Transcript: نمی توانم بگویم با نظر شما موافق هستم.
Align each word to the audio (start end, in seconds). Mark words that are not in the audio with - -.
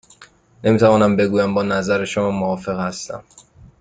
نمی 0.63 0.79
توانم 0.79 1.15
بگویم 1.15 1.53
با 1.53 1.63
نظر 1.63 2.05
شما 2.05 2.31
موافق 2.31 2.79
هستم. 2.79 3.23